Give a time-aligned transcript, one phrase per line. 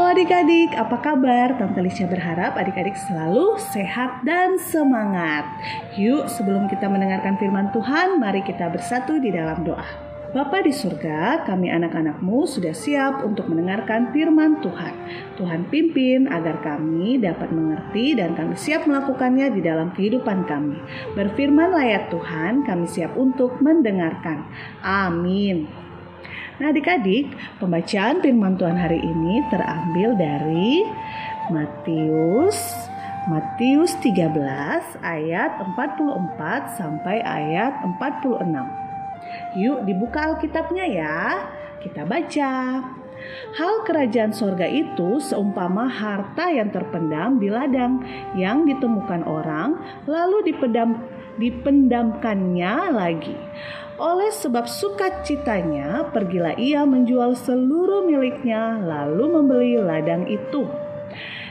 [0.00, 1.60] Halo adik-adik, apa kabar?
[1.60, 5.44] Tante Lisha berharap adik-adik selalu sehat dan semangat.
[6.00, 9.84] Yuk, sebelum kita mendengarkan firman Tuhan, mari kita bersatu di dalam doa.
[10.32, 14.96] Bapa di surga, kami anak-anakmu sudah siap untuk mendengarkan firman Tuhan.
[15.36, 20.80] Tuhan pimpin agar kami dapat mengerti dan kami siap melakukannya di dalam kehidupan kami.
[21.12, 24.48] Berfirmanlah ya Tuhan, kami siap untuk mendengarkan.
[24.80, 25.89] Amin.
[26.60, 30.84] Nah adik-adik, pembacaan firman Tuhan hari ini terambil dari
[31.48, 32.60] Matius
[33.32, 38.44] Matius 13 ayat 44 sampai ayat 46.
[39.56, 41.48] Yuk dibuka Alkitabnya ya.
[41.80, 42.52] Kita baca.
[43.56, 48.02] Hal kerajaan sorga itu seumpama harta yang terpendam di ladang
[48.38, 51.00] yang ditemukan orang lalu dipendam,
[51.40, 53.36] dipendamkannya lagi.
[54.00, 60.64] Oleh sebab sukacitanya, pergilah ia menjual seluruh miliknya, lalu membeli ladang itu.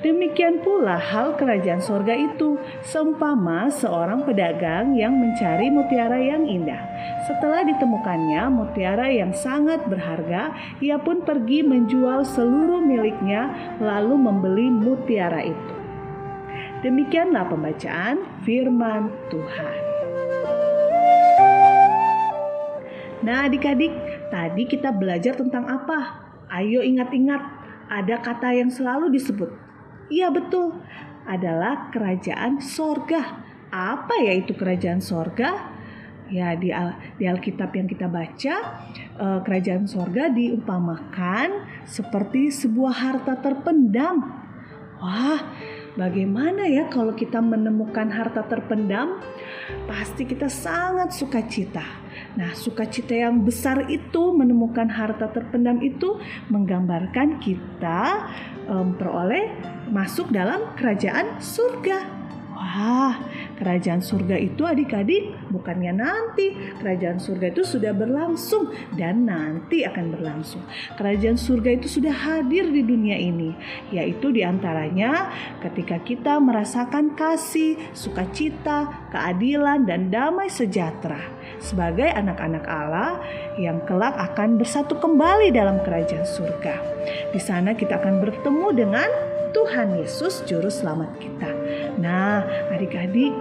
[0.00, 6.80] Demikian pula hal kerajaan sorga itu, seumpama seorang pedagang yang mencari mutiara yang indah.
[7.28, 15.44] Setelah ditemukannya mutiara yang sangat berharga, ia pun pergi menjual seluruh miliknya, lalu membeli mutiara
[15.44, 15.74] itu.
[16.80, 19.78] Demikianlah pembacaan firman Tuhan.
[23.20, 23.92] Nah, adik-adik,
[24.32, 26.24] tadi kita belajar tentang apa?
[26.48, 27.44] Ayo ingat-ingat,
[27.92, 29.69] ada kata yang selalu disebut.
[30.10, 30.74] Iya betul,
[31.22, 33.46] adalah kerajaan sorga.
[33.70, 35.78] Apa ya itu kerajaan sorga?
[36.30, 38.54] Ya di, Al, di Alkitab yang kita baca,
[38.98, 44.18] eh, kerajaan sorga diumpamakan seperti sebuah harta terpendam.
[45.00, 45.42] Wah,
[45.98, 49.18] Bagaimana ya kalau kita menemukan harta terpendam?
[49.90, 51.82] Pasti kita sangat sukacita.
[52.38, 56.14] Nah, sukacita yang besar itu menemukan harta terpendam itu
[56.46, 58.30] menggambarkan kita
[58.70, 59.50] memperoleh
[59.90, 62.06] masuk dalam kerajaan surga.
[62.54, 63.18] Wah,
[63.60, 66.56] kerajaan surga itu adik-adik bukannya nanti.
[66.80, 70.64] Kerajaan surga itu sudah berlangsung dan nanti akan berlangsung.
[70.96, 73.52] Kerajaan surga itu sudah hadir di dunia ini,
[73.92, 75.28] yaitu di antaranya
[75.60, 81.20] ketika kita merasakan kasih, sukacita, keadilan, dan damai sejahtera
[81.60, 83.20] sebagai anak-anak Allah
[83.60, 86.80] yang kelak akan bersatu kembali dalam kerajaan surga.
[87.36, 89.10] Di sana kita akan bertemu dengan
[89.52, 91.59] Tuhan Yesus juru selamat kita.
[92.00, 93.32] Nah, adik-adik,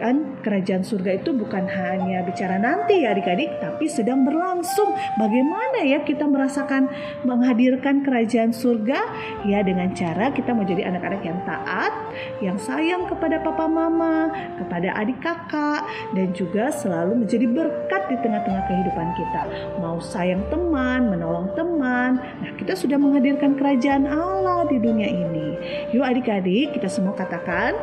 [0.00, 4.96] kan kerajaan surga itu bukan hanya bicara nanti ya adik-adik tapi sedang berlangsung.
[5.20, 6.88] Bagaimana ya kita merasakan
[7.28, 8.96] menghadirkan kerajaan surga?
[9.44, 11.92] Ya dengan cara kita menjadi anak-anak yang taat
[12.40, 15.84] yang sayang kepada papa mama kepada adik kakak
[16.16, 19.42] dan juga selalu menjadi berkat di tengah-tengah kehidupan kita.
[19.76, 25.58] Mau sayang teman menolong teman nah kita sudah menghadirkan kerajaan Allah di dunia ini
[25.90, 27.74] yuk adik-adik kita semua katakan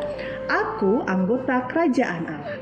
[0.48, 2.56] aku anggota kerajaan Allah.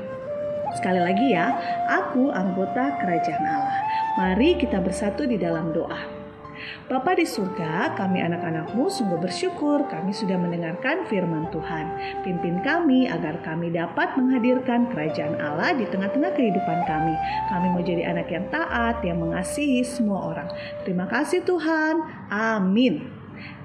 [0.75, 1.55] Sekali lagi ya,
[1.87, 3.79] aku anggota kerajaan Allah.
[4.19, 6.16] Mari kita bersatu di dalam doa.
[6.87, 11.85] Bapa di surga, kami anak-anakmu sungguh bersyukur kami sudah mendengarkan firman Tuhan.
[12.23, 17.15] Pimpin kami agar kami dapat menghadirkan kerajaan Allah di tengah-tengah kehidupan kami.
[17.51, 20.47] Kami mau jadi anak yang taat, yang mengasihi semua orang.
[20.87, 22.01] Terima kasih Tuhan.
[22.31, 23.17] Amin.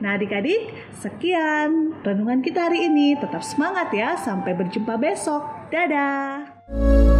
[0.02, 3.16] Nah adik-adik, sekian renungan kita hari ini.
[3.16, 5.42] Tetap semangat ya, sampai berjumpa besok.
[5.72, 7.11] Dadah!